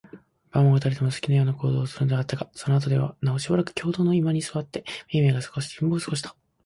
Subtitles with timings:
[0.49, 6.35] 晩は、二人とも好きなような行動をするのではあったが、そのあとではなおしばらく共同の居間に坐って、めいめいが新聞を読んで過ごした。